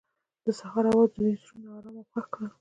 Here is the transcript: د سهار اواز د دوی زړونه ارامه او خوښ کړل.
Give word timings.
د 0.45 0.47
سهار 0.59 0.85
اواز 0.91 1.09
د 1.13 1.15
دوی 1.17 1.33
زړونه 1.41 1.67
ارامه 1.77 2.01
او 2.03 2.07
خوښ 2.11 2.25
کړل. 2.33 2.49